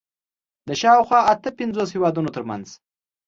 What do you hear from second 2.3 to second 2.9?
تر منځ